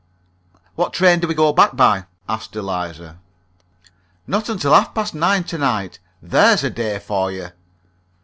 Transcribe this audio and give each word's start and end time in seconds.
"What 0.73 0.93
train 0.93 1.19
do 1.19 1.27
we 1.27 1.35
go 1.35 1.53
back 1.53 1.75
by?" 1.75 2.05
asked 2.27 2.55
Eliza. 2.55 3.19
"Not 4.25 4.49
until 4.49 4.73
half 4.73 4.95
past 4.95 5.13
nine 5.13 5.43
to 5.43 5.59
night. 5.59 5.99
There's 6.23 6.63
a 6.63 6.71
day 6.71 6.97
for 6.97 7.31
you!" 7.31 7.49